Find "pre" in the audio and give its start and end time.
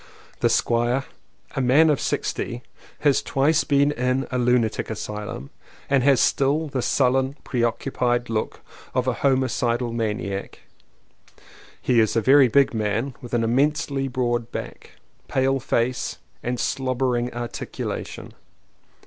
7.43-7.61